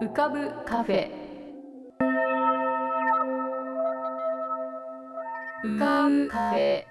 [0.00, 1.08] 浮かぶカフェ。
[5.62, 6.84] 浮かぶカフェ。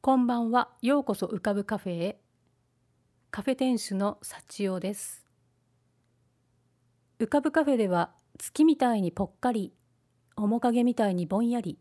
[0.00, 0.70] こんばんは。
[0.80, 2.20] ようこそ浮かぶカフェへ。
[3.30, 5.26] カフェ店主の幸代です。
[7.18, 9.74] 浮かぶカフェでは月みたいにぽっかり
[10.36, 11.78] 面影みたいにぼんやり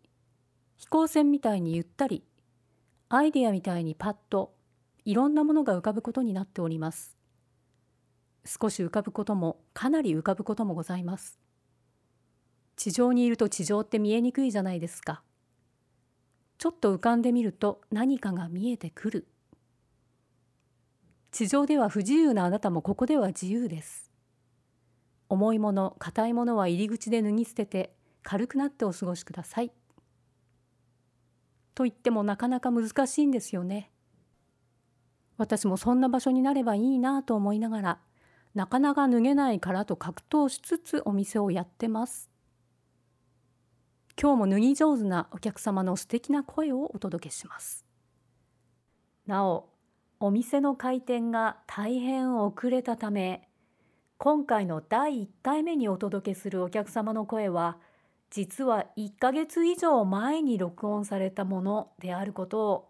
[0.77, 2.23] 飛行船みたいにゆったり
[3.09, 4.53] アイデアみたいにパッと
[5.05, 7.17] いろんなものが浮かぶことになっております。
[8.45, 11.39] 少し浮かぶこともかなり浮かぶこともございます。
[12.76, 15.21] 地上にいると地上って見えにくいじゃないですか。
[16.57, 19.27] ちょっと浮かんでみると何かが見えてくる。
[21.31, 24.12] 地上では不自由なあなたもここでは自由です。
[25.29, 29.71] 重いもの硬いものは入り口で脱ぎ捨てて軽くなってお過ごしください。
[31.76, 33.91] と言ってもなかなか難しいんですよね。
[35.38, 37.99] 私もそんな場所になればいいなと思いながら
[38.54, 42.30] なかなか脱げないからと格闘しつつお店をやってます。
[44.20, 47.84] 今日も脱ぎ上手なお客様の素敵な声をお届けします。
[49.26, 49.70] なお
[50.20, 53.49] お店の開店が大変遅れたため
[54.18, 57.77] 今回の第1回目にお届けするお客様の声は
[58.34, 62.90] 実は1ヶ月以上前に録音されたものであることを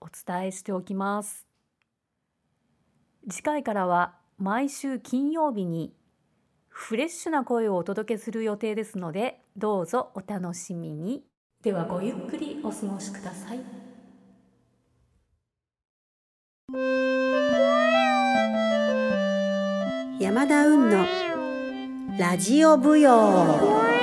[0.00, 1.48] お伝えしておきます。
[3.28, 5.92] 次回からは毎週金曜日に
[6.68, 11.24] フレッシュな声をお届けする予定ですのでどうぞお楽しみに。
[11.60, 13.58] ではごゆっくりお過ごしください。
[20.20, 21.04] 山田運の
[22.16, 23.93] ラジオ舞踊。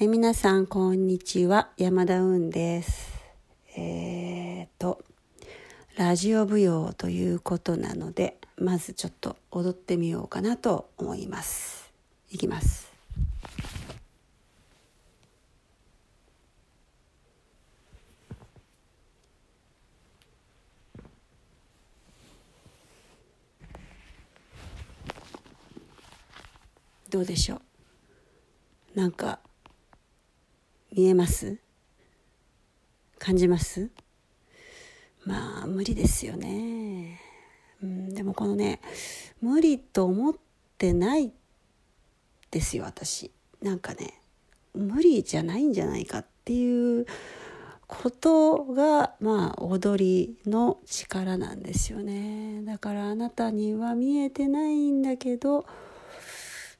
[0.00, 1.70] え皆さんこんにちは。
[1.76, 3.20] 山田運です。
[3.76, 5.02] えー、っと
[5.96, 11.92] ラジオ舞踊ということなのでまずちょっと踊ってみようかなと思います。
[12.30, 12.92] いきます。
[27.10, 27.60] どうでしょ
[28.94, 29.00] う？
[29.00, 29.40] なんか
[30.98, 31.58] 見えます？
[33.20, 33.88] 感じます？
[35.24, 37.20] まあ無理ですよね、
[37.80, 38.80] うん、でもこのね
[39.40, 40.34] 無理と思っ
[40.76, 41.32] てない
[42.50, 43.30] ですよ私。
[43.62, 44.20] なんかね
[44.74, 47.06] 無理じゃないんじゃないかっていう
[47.86, 52.64] ことがまあ踊りの力なんですよね。
[52.64, 55.64] だからあなたには見えてないんだけど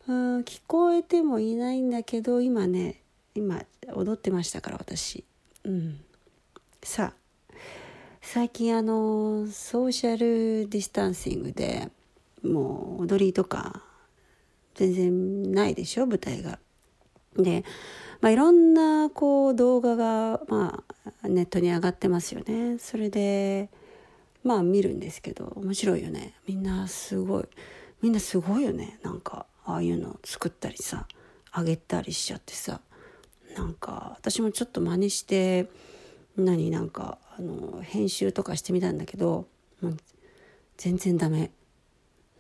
[0.08, 3.02] うん聞こえてもいないんだけど今ね
[3.38, 3.62] 今
[3.94, 5.24] 踊ってましたから私。
[5.64, 6.00] うん。
[6.82, 7.54] さあ
[8.20, 11.88] 最近あのソーシャルディスタンシングで
[12.42, 13.82] もう踊りとか
[14.74, 16.58] 全然ないでしょ舞台が。
[17.36, 17.64] で、
[18.20, 20.84] まあ、いろんなこう動画が、ま
[21.22, 22.78] あ、ネットに上がってますよね。
[22.78, 23.70] それで
[24.44, 26.34] まあ見るんですけど面白いよね。
[26.46, 27.44] みんなすごい。
[28.02, 28.98] みんなすごいよね。
[29.02, 31.06] なんかああいうの作ったりさ
[31.50, 32.80] あげたりしちゃってさ。
[33.56, 35.68] なんか私もちょっと真似して
[36.36, 39.46] 何なんかあの編集とかしてみたんだけど
[40.76, 41.50] 全然ダメ。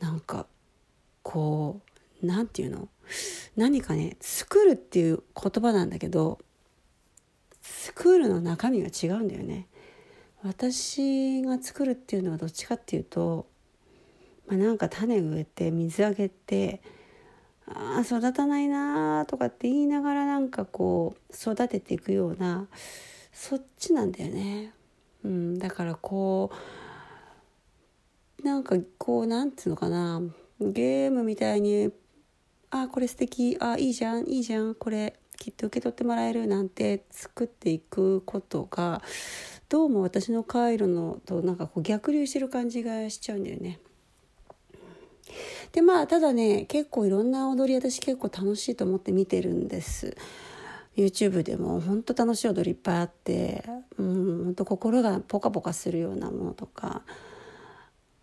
[0.00, 0.46] なんか
[1.22, 1.80] こ
[2.22, 2.88] う何て言うの？
[3.56, 6.38] 何かね作るっていう言葉なんだけど
[7.62, 9.66] 作るの中身が違うんだよね。
[10.44, 13.48] 私が作るっていうのはどっちかっていうと、
[14.46, 16.80] まあ、なんか種植えて水あげて
[17.74, 22.68] あ育たないなとかって言いながらなんかこう育てていくような
[23.32, 24.72] そっちなんだよね。
[25.24, 26.50] うん、だからこ
[28.40, 30.22] うなんかこうなんつうのかな
[30.60, 31.92] ゲームみたいに
[32.70, 39.02] 「あこれ素敵あいいじゃんいいじゃんこれきっと受け取ってもらえる」なんて作っていくことが
[39.68, 43.80] どうも私の回路のとなんかこう逆流してる感じがしちゃうんだよね。
[45.72, 50.16] でまあただね結構いろんな踊り私結構楽しいと思って見てるんです。
[50.96, 53.64] YouTube でも本当楽しい踊りいっぱいあって
[53.98, 57.02] うん本当心がポカポカするようなものとか、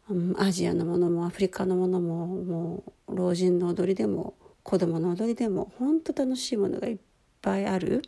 [0.09, 4.33] うん、アジアのものもアフリカのものももう老人の踊りでも
[4.63, 6.97] 子供の踊りでも本当楽しいものがいっ
[7.41, 8.01] ぱいある。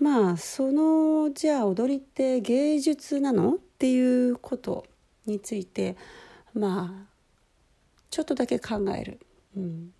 [0.00, 3.54] まあそのじゃあ踊りって芸術なの？
[3.54, 4.84] っていうこと
[5.24, 5.96] について
[6.52, 7.08] まあ
[8.10, 9.20] ちょっとだけ考える、
[9.56, 9.90] うん、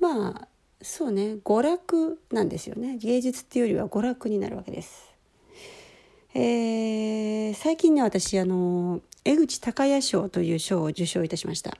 [0.00, 0.48] まあ
[0.80, 5.08] そうね娯楽なんですよね芸術っていうよりは娯楽になるわけです。
[6.34, 11.76] えー、最近ね私あの江口隆也賞という賞を受賞いたしました。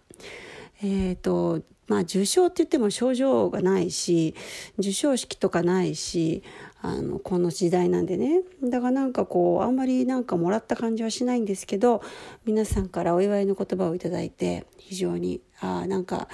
[0.82, 4.35] えーとまあ、受賞って言っても症状がないし
[4.76, 6.43] 授賞式とかないし
[6.80, 8.42] あのこの時代なんでね。
[8.62, 12.02] だからなんかこうあんまりなんかもらった感じはしないんですけど
[12.44, 16.28] 皆さんからお祝いの言葉をいただいて非常にあなんか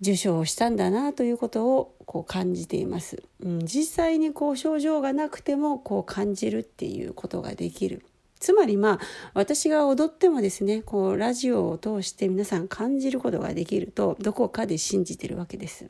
[0.00, 8.04] 受賞したんだなということをこう感じています、うん、実際にこう症状がなくてもこう感じるっていうことができる。
[8.38, 8.98] つまりまあ
[9.32, 15.88] 私が踊ってもですねこうラジオを通して皆さん感じることができるとどこかで信じてるわけです。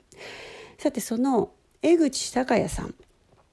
[0.79, 1.51] さてその
[1.83, 2.95] 江口隆也さん。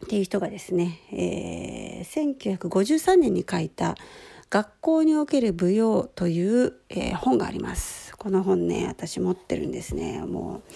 [0.04, 3.96] っていう人がですね、えー、1953年に書いた
[4.50, 8.16] 「学校における舞踊」という、えー、本があります。
[8.18, 10.22] この本ね私持ってるんですね。
[10.22, 10.74] もう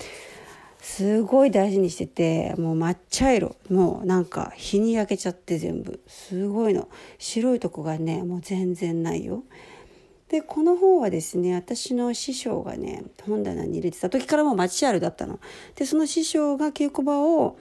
[0.81, 3.55] すごい大事にしててもう抹茶色。
[3.69, 5.99] もうなんか日に焼けちゃって全部。
[6.07, 6.87] すごいの。
[7.19, 9.43] 白いとこがねもう全然ないよ。
[10.29, 15.39] でこの本はですね私の師匠がね本棚に入れてた時からもうマチュアルだったの。
[15.75, 17.57] でその師匠が稽古場を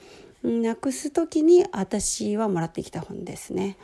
[0.46, 3.76] なくす時に私はもらってきた本ですね。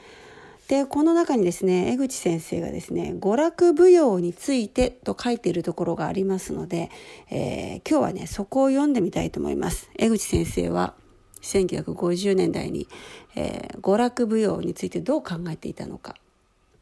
[0.69, 6.91] でこの中にですね江口先生がですね娯楽舞踊についてと書いているところがありますので、
[7.31, 9.91] えー、今日はねそこを読んでみたいと思います。
[9.99, 10.95] 江口先生は
[11.43, 12.87] 1950年代に、
[13.35, 16.15] えー、娯楽舞踊についてどう考えていたのか、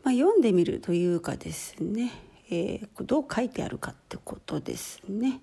[0.05, 2.13] まあ、読んでみるというかですね、
[2.51, 5.41] えー、どう書いてあるかってことですね。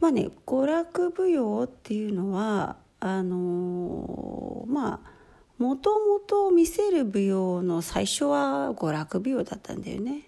[0.00, 2.76] まあね娯楽舞踊っていうのは
[3.14, 5.16] あの、まあ
[5.58, 10.22] もともと見せる舞踊の最初は娯楽舞踊だったんだよねっ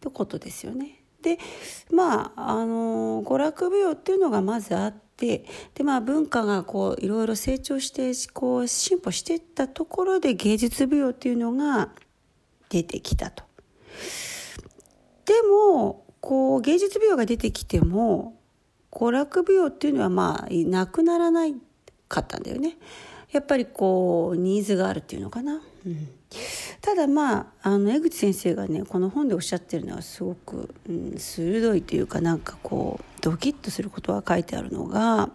[0.00, 1.02] てことですよね。
[1.22, 1.38] で
[1.92, 5.44] まああの娯楽舞踊っていうのがまずあって
[5.74, 11.90] でまあ文化がこういろいろ成長してこう進歩していったところで芸術舞踊っていうのが
[12.70, 13.44] 出てきたと。
[15.26, 18.40] でもこう芸術舞踊が出てきても
[18.90, 21.54] 娯楽舞踊っていうのはまあなくならない
[22.10, 22.76] かったんだよね。
[23.30, 25.62] やっぱりこうニーズがあるっていうのかな。
[25.86, 26.08] うん、
[26.80, 35.30] ただまああの江口先生がねこの本でおっしゃってるのはすごく、うん、鋭いというかなんかこうドキッとすることが書いてあるのが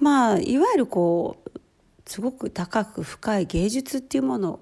[0.00, 1.60] まあいわゆるこう
[2.06, 4.60] すごく高く深い芸術っていうもの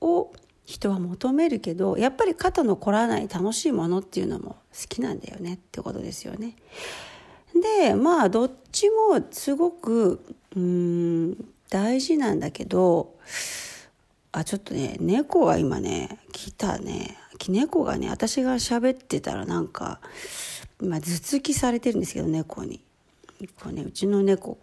[0.00, 0.32] を
[0.64, 6.56] 人は求めるけどやっぱり肩の凝らない楽しいものっていうのも好きなんだよねってことですよね。
[7.78, 10.24] でまあどっちもすごく
[10.56, 11.36] うん
[11.70, 13.14] 大事なんだけど
[14.32, 17.16] あちょっとね猫が今ね来たね。
[17.48, 20.00] 猫がね私が喋ってたらなんか
[20.80, 22.80] 今頭突きされてるんですけど猫に。
[23.60, 24.56] こうねうちの猫。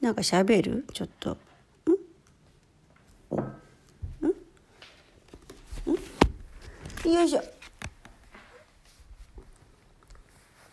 [0.00, 0.86] なんか喋る？
[0.92, 1.36] ちょっと。
[1.86, 1.90] ん？
[4.24, 4.30] ん？
[7.10, 7.12] ん？
[7.12, 7.42] よいしょ。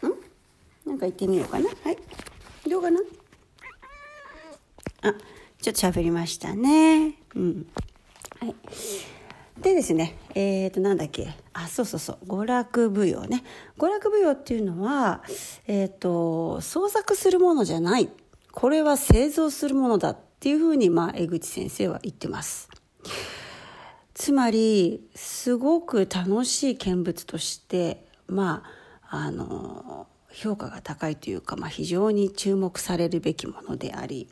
[0.03, 0.11] うん？
[0.85, 1.69] なんか言ってみようかな。
[1.83, 1.97] はい。
[2.69, 2.99] どうかな？
[5.01, 5.13] あ
[5.61, 7.15] ちょっと喋りましたね。
[7.35, 7.67] うん。
[8.39, 8.55] はい。
[9.61, 11.33] でですね、えっ、ー、と、なんだっけ？
[11.53, 12.25] あ、そうそうそう。
[12.27, 13.43] 娯楽舞踊ね。
[13.77, 15.23] 娯楽舞踊っていうのは、
[15.65, 18.09] えっ、ー、と、創作するものじゃない。
[18.51, 22.69] これは製造するものだっていうふうに、まあ、江口先生は言ってます。
[24.13, 28.63] つまり、すごく楽しい見物として、ま
[29.01, 30.07] あ、あの、
[30.37, 34.29] 評価が高いというか、まあ、非常に注目されるべきものであり、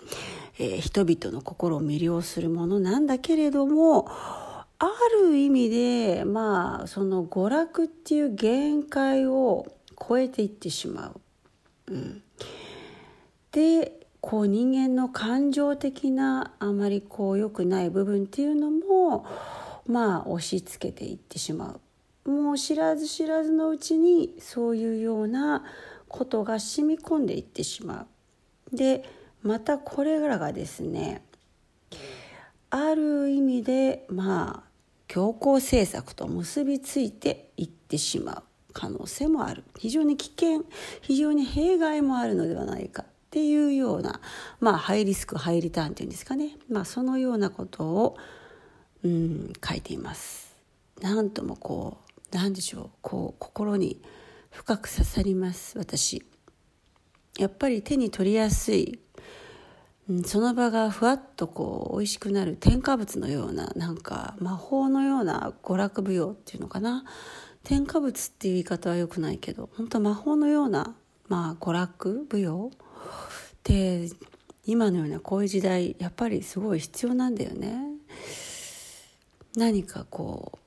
[0.60, 4.64] えー、人々の心を魅了するものなんだけれどもあ
[5.24, 9.66] る意味でまあその娯楽っていう限界を
[10.08, 11.22] 超えていってしまう。
[11.88, 12.22] うん、
[13.52, 19.26] でこう人間の感情的なあまりこう良くない部分っていうのも
[19.88, 21.80] まあ押し付けていってしま
[22.26, 22.30] う。
[22.30, 25.64] もう知らず知らずのうちにそういうような
[26.16, 28.08] ことが染み込んでいってしま
[28.72, 28.76] う。
[28.76, 29.04] で
[29.44, 31.24] またこれらがですね
[32.70, 34.70] ある意味でまあ
[35.08, 38.44] 強行政策と結びついていってしまう
[38.74, 40.64] 可能性もある非常に危険
[41.02, 44.22] 非常に弊害もあるのではないかっていうような
[44.60, 48.18] まあハイリスクハイリターンっていうんですかねまあそのようなことを、
[49.04, 50.56] うん、書いています。
[51.02, 51.98] なんともこ
[52.32, 54.02] うなんでしょうこう心に
[54.56, 56.26] 深く刺さります私。
[57.38, 59.00] やっぱり手に取りやすい、
[60.10, 67.04] うん、その場がふわっとこう美味しくなる添加物のようななんか魔法のような娯楽舞踊っていうのかな。
[67.64, 70.96] 添加物っていう言い方はよくないけど本当魔法のような
[71.28, 72.72] まあ娯楽舞踊。
[72.72, 74.10] って
[74.66, 77.78] 今のようなこういう時代やっぱりすごい必要なんだよね。
[79.58, 80.58] 何かこう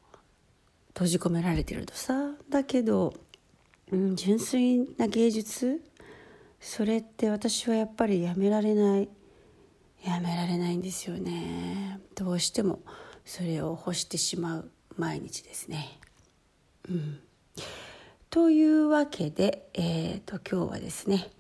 [0.99, 2.33] 閉じ込められてるとさ。
[2.49, 3.15] だけど、
[3.91, 5.81] うん、純粋な芸術？
[6.61, 9.09] それって私はやっぱりやめられない。
[10.05, 12.01] やめられないんですよね。
[12.15, 12.81] どうしても
[13.25, 15.99] それを欲してしまう毎日ですね。
[16.89, 17.21] うん、
[18.31, 21.31] というわけで、えーと、今日はですね、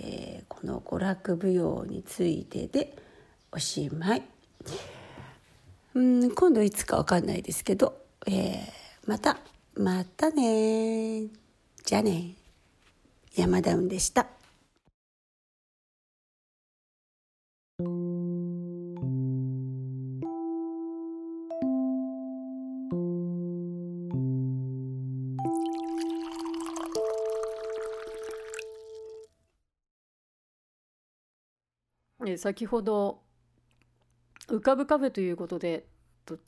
[0.00, 2.96] えー、この娯楽舞踊についてで
[3.52, 4.22] おしまい。
[5.94, 8.66] うん今度いつか分かんないですけど、えー、
[9.06, 9.38] また
[9.74, 11.24] またね
[11.86, 12.34] じゃあね
[13.36, 14.26] 山田雲でした。
[32.36, 33.22] 先ほど
[34.48, 35.86] 浮かぶカフェということで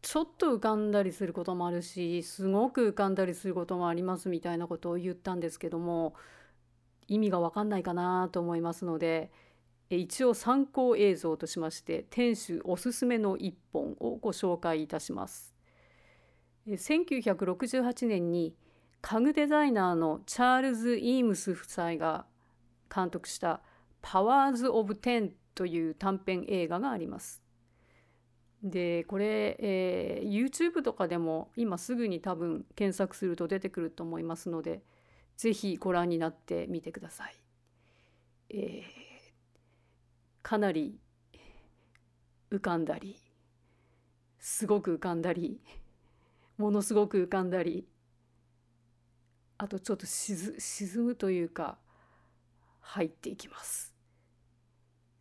[0.03, 6.15] ちょっと浮かんだりすることもあるしすごく浮かんだりすることもありますみたいなことを言ったんですけども
[7.07, 9.31] 意味が分かんないかなと思いますので
[9.91, 15.55] 一応参考映像としまして店主おすすめの一本をご紹介いたします。
[16.67, 18.55] 1968年に
[19.01, 22.27] 家具デザイナーのチャールズ・イームス夫妻が
[22.95, 23.63] 監督した
[24.03, 27.48] 「パワーズ・オブ・テン」という短編映画があります。
[28.63, 34.83] でこれ、えー、YouTube とかでも今すぐに多分検索すると出てくると思いますので
[35.37, 37.37] 是非ご覧になってみてください。
[38.51, 38.83] えー、
[40.43, 40.99] かなり
[42.51, 43.17] 浮かんだり
[44.41, 45.61] すごく浮かんだり
[46.57, 47.87] ものすごく浮かんだり
[49.59, 51.79] あとちょっと沈むというか
[52.81, 53.95] 入っていきます。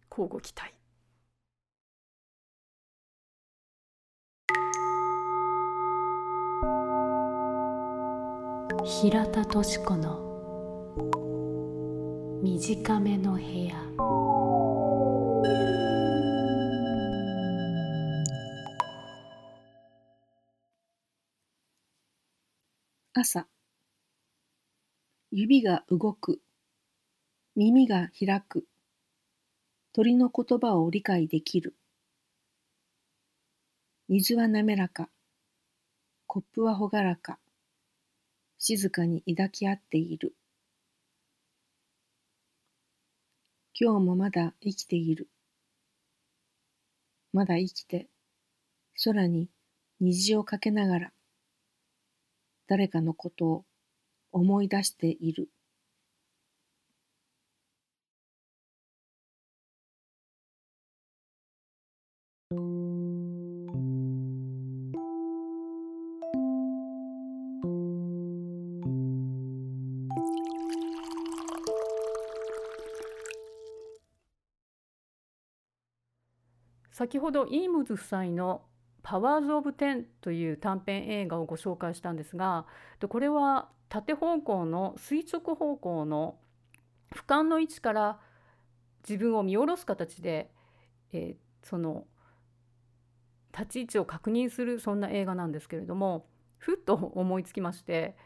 [0.10, 0.77] 交互期待
[8.90, 10.24] 平田敏子の
[12.42, 13.76] 短めの部屋
[23.14, 23.46] 朝
[25.32, 26.40] 指が動く
[27.58, 28.66] 耳が開く
[29.92, 31.76] 鳥の言葉を理解できる。
[34.08, 35.10] 水は滑らか。
[36.26, 37.38] コップは朗らか。
[38.60, 40.36] 静かに抱き合っている。
[43.80, 45.30] 今日もまだ生きている。
[47.34, 48.08] まだ生きて、
[49.04, 49.48] 空に
[50.00, 51.14] 虹をかけながら、
[52.68, 53.66] 誰かのことを
[54.32, 55.50] 思い出している。
[77.08, 78.66] 先ほどイームズ夫妻の
[79.02, 82.66] 「パワーズ・オブ・テン」という短編映画をご紹介したんですが
[83.08, 86.38] これは縦方向の垂直方向の
[87.12, 88.20] 俯瞰の位置から
[89.08, 90.52] 自分を見下ろす形で、
[91.14, 92.08] えー、その
[93.58, 98.18] 立ち位置を確認するそんな映画なんですけれどもふっと思いつきまして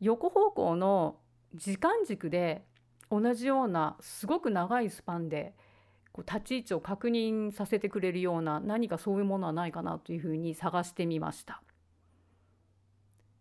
[0.00, 1.18] 横方向の
[1.54, 2.64] 時間軸で
[3.10, 5.54] 同じようなすごく長いスパンで
[6.14, 11.60] こう立ち位置を確認させてくれるような何かそういうものはないかなというふうに探してみました。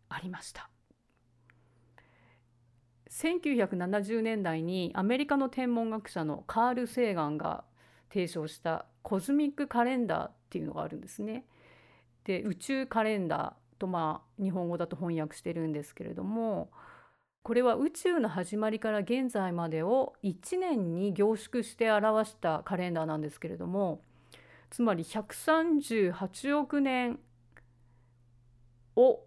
[0.09, 0.71] ありました。
[3.11, 7.63] 1970年代にアメリカの天文学者のカール・セーガンが
[8.11, 11.45] 提唱したコズミックカレンダーっていうのがあるんですね。
[12.23, 16.71] で宇宙カレンダーとまあ日本語だと翻訳してるんですけれども
[17.43, 24.01] これは宇宙の始まりから現在までを1年に凝縮して表したカレンダーなんですけれども
[24.69, 27.19] つまり138億年
[28.95, 29.19] を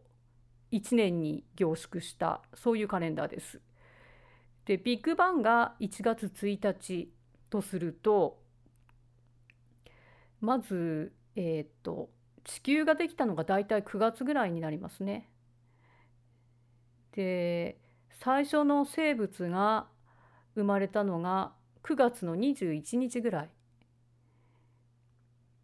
[0.72, 3.60] 1年に凝縮したそういうカレンダーです。
[4.64, 7.12] でビッグバンが1月1日
[7.50, 8.38] とすると
[10.40, 12.08] まず、えー、っと
[12.44, 15.28] 地球ができたのがだいたい9月ぐらいになりますね。
[17.12, 17.78] で
[18.18, 19.86] 最初の生物が
[20.54, 23.50] 生まれたのが9月の21日ぐらい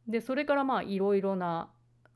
[0.07, 1.71] でそれからまあいろいろな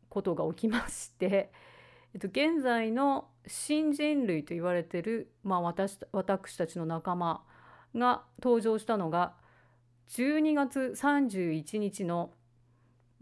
[0.08, 1.52] ことが起きまして、
[2.14, 7.44] えっと、現在の新人類と言われてる、まあ私、私たちの仲間
[7.94, 9.34] が登場したのが
[10.08, 12.32] 12月31日の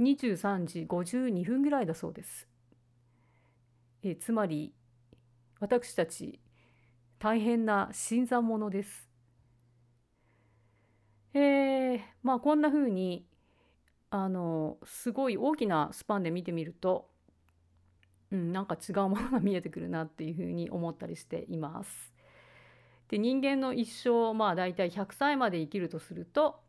[0.00, 2.48] 23時52分ぐらいだそうです。
[4.02, 4.74] えつまり
[5.60, 6.40] 私たち
[7.24, 9.08] 大変な新参者です。
[11.32, 13.24] えー、まあこんな風に
[14.10, 17.08] あのすごい大きなスパンで見てみると、
[18.30, 22.12] うん、なんか違うものが見えてくるなっていう風に思ったりしています。
[23.08, 26.60] で人間の一生まあ大体100歳まで生きるとすると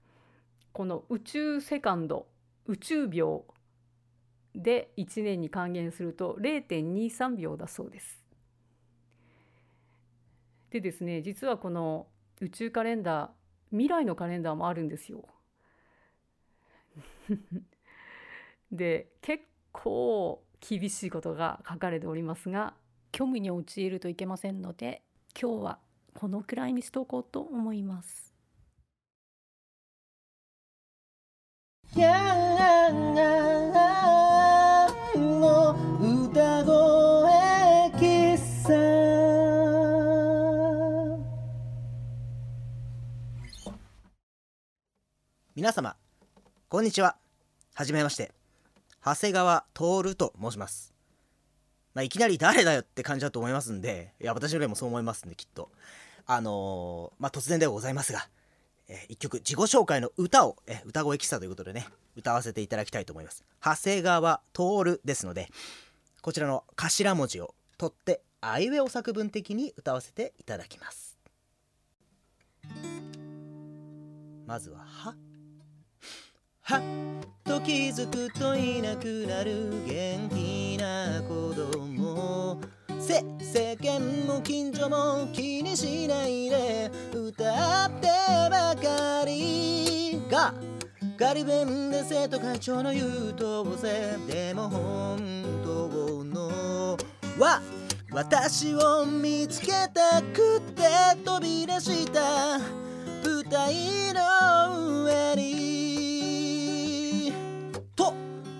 [0.71, 2.27] この宇宙セカンド
[2.65, 3.43] 宇宙秒
[4.55, 8.24] で1年に還元すると0.23秒だそうです。
[10.75, 12.07] でですね実はこの
[12.41, 13.29] 宇宙カレンダー
[13.71, 15.23] 未来のカレンダーもあるんですよ。
[18.71, 22.73] で結構厳しいことが書かれておりますが
[23.13, 25.01] 虚無に陥るといけませんので
[25.39, 25.79] 今日は
[26.13, 28.35] このくらいにしとこうと思います。
[45.55, 45.95] 皆様
[46.67, 47.15] こんにちは。
[47.75, 48.33] はじめまして。
[49.01, 50.93] 長谷川徹と申します。
[51.93, 55.71] まあ、いきなり誰だよって感じだと思いますんでいや私の例もそう思いますんできっと。
[56.25, 58.27] あのー、まあ、突然ではございますが、
[58.89, 63.45] え、一曲自己紹介の歌を、え、歌声喫茶ということでね歌わせていただきたいと思います。
[63.63, 65.47] 長谷川徹ですので
[66.21, 71.17] こちらの頭文字を取ってあいうえお作文的に歌わせていただきます。
[74.45, 75.15] まずは「は」
[76.67, 76.81] はっ
[77.43, 82.59] と気づくといなくなる元気な子供
[82.99, 88.07] せ世間も近所も気にしないで歌って
[88.49, 90.55] ばかりが
[91.19, 96.97] ガリ弁で生徒会長の優等生でも本当の
[97.37, 97.61] は
[98.09, 100.81] 私を見つけたくて
[101.23, 102.57] 飛び出した
[103.23, 103.75] 舞台
[104.15, 105.64] の上に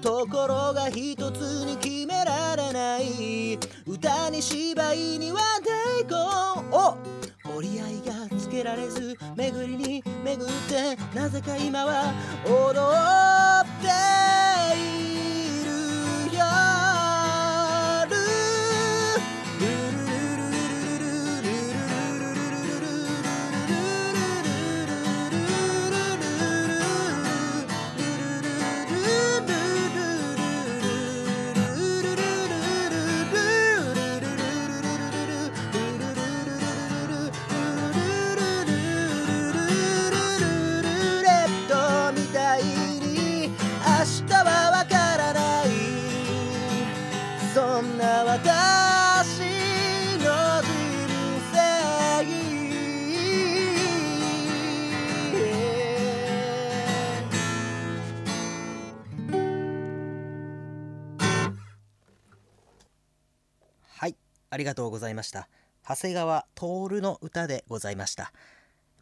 [0.05, 5.39] ところが一つに決められない歌に芝居には
[5.97, 6.45] 抵抗。
[6.77, 6.97] を
[7.57, 12.13] 折り合いがつけられず巡りに巡ってなぜか今は
[12.45, 12.77] 踊
[13.63, 13.87] って
[14.77, 15.34] いる。
[64.65, 65.47] りがとうございました。
[65.87, 68.33] 長谷川徹の歌でございました。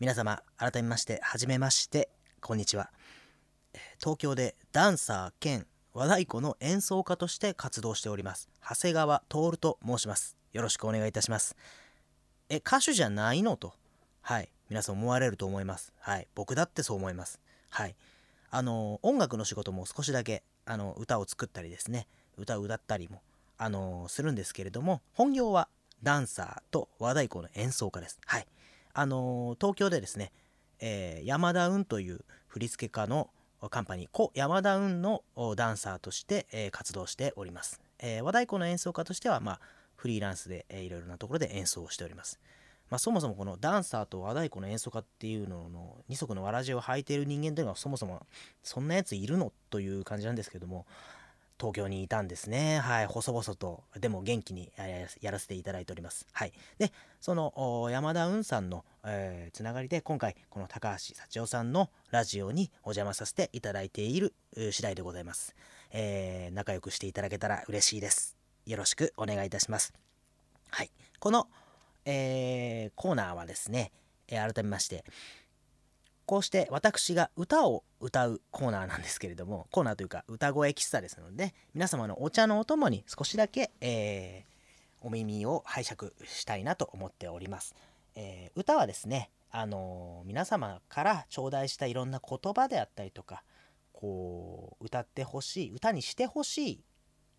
[0.01, 2.09] 皆様改めましてはじめまして
[2.41, 2.91] こんにちは。
[3.97, 10.35] 東京でダンサー兼和太鼓の演奏家として活動しております長谷川徹と申します。
[10.51, 11.55] よろしくお願いいたします。
[12.49, 13.73] え歌手じゃないのと。
[14.21, 14.49] はい。
[14.69, 15.93] 皆さん思われると思います。
[15.97, 16.27] はい。
[16.35, 17.39] 僕だってそう思います。
[17.69, 17.95] はい。
[18.49, 22.09] あの音楽の仕事も少しだけあの歌を作ったりですね。
[22.37, 23.21] 歌を歌ったりも
[23.63, 25.69] あのするんですけれども本業は
[26.01, 28.19] ダンサーと和太鼓の演奏家です。
[28.25, 28.47] はい。
[28.93, 30.33] あの東京でですね、
[30.81, 33.29] えー、山田運という振付家の
[33.69, 35.23] カンパニー、故山田運の
[35.55, 37.79] ダンサーとして、え、活動しております。
[37.99, 39.59] え、和太鼓の演奏家としては、まあ、
[39.95, 42.41] フリーランスで、えー、いろいろなところで演奏をしております。
[42.89, 48.27] まあ、そもそもこのダンサーと和太鼓の演奏家っていうのの二足のわらじを履いている人間というのはそもそも
[48.61, 49.53] そんなやついるの？
[49.69, 50.85] という感じなんですけども
[51.63, 52.79] 東京にいたんですね。
[52.79, 54.73] はい、細々と、でも元気に
[55.21, 56.27] やらせていただいております。
[56.33, 56.51] はい。
[56.77, 64.33] で、その山田雲さんの、えー、つながりで、今回、この高橋幸代さんのラジオにお邪魔させていただいている
[64.71, 65.55] 次第でございます。
[65.91, 68.35] えー、仲良くしていただけたら嬉しいです。
[68.65, 69.93] よろしくお願いいたします。
[70.69, 70.91] はい。
[71.21, 71.47] この、
[72.03, 73.93] えー、コーナーはですね、
[74.27, 75.05] え改めまして、
[76.25, 87.75] こうして私が歌を歌うコーナーなんですけれどもコーナーというか歌声喫茶ですので皆様のお茶のお供に少しだけ、えー、お耳を拝借したいなと思っております、
[88.15, 93.43] えー、歌はですねあの皆様から頂戴したいろんな言葉であったりとか
[93.91, 96.83] こう歌ってほしい歌にしてほしい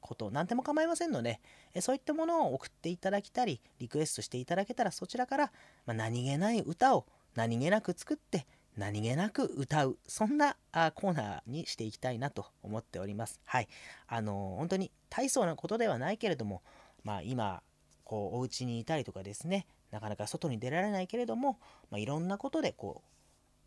[0.00, 1.40] こと何でも構いませんので
[1.80, 5.52] そういったものを送っていただきたりリクエストしていただけたらそちらから、
[5.86, 13.40] まあ、何気ない歌を何気なく作って何気なく歌うそんなあコーナーにしていきたいなと思っております。
[13.44, 13.68] はい。
[14.08, 16.62] あの本当に大層なことではないけれども
[17.04, 17.62] まあ今
[18.04, 21.58] こうお家にいたりとかですねなかなか外に出られないけれども、
[21.90, 23.02] まあ、いろんなことでこ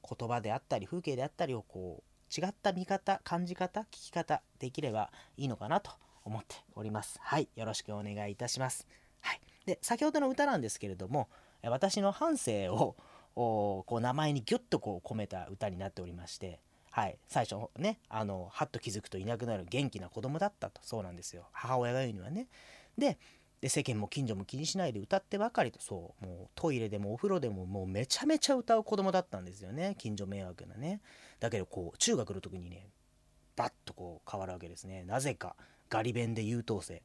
[0.04, 5.91] う言葉であったり風景であったりをこう違った見方感じ方聞き方できればいいのかなと
[6.26, 7.17] 思っております。
[7.22, 7.48] はい。
[7.56, 8.86] よろしくお願いいたします。
[9.22, 9.41] はい。
[9.65, 11.30] で先ほどの歌なんですけれども
[11.63, 12.96] 私の半生を
[13.38, 16.60] こう名前にギュッとこう込めた歌になっておりまして
[16.91, 17.17] はい。
[17.28, 21.47] 最初ねあのはっと気づくといなくなる元気な子供だったとそうなんですよ。
[21.52, 22.47] 母親が言うにはね。
[22.97, 23.19] で
[23.62, 29.95] で世間も近所も気にしないで歌ってばかりとそうもうトイレでもお風呂でももうめちゃめちゃ歌う子供だったんですよね。
[30.00, 31.02] 近所迷惑なね。
[31.39, 32.88] だけどこう中学の時にね
[33.56, 35.04] バッとこう変わるわけですね。
[35.04, 35.56] なぜか
[35.89, 37.04] ガリ弁で優等生。